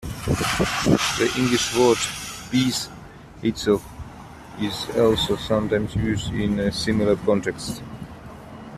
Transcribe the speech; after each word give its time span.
The 0.03 1.31
English 1.37 1.77
word 1.77 1.95
"piece" 2.49 2.89
itself 3.43 3.85
is 4.59 4.89
also 4.97 5.35
sometimes 5.35 5.95
used 5.95 6.33
in 6.33 6.57
a 6.59 6.71
similar 6.71 7.15
context. 7.17 7.83